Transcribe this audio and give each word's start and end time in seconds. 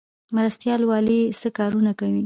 مرستیال 0.35 0.81
والي 0.89 1.21
څه 1.39 1.47
کارونه 1.57 1.91
کوي؟ 1.99 2.19